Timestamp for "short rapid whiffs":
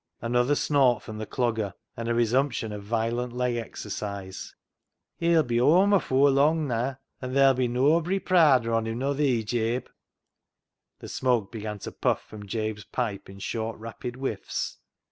13.37-14.79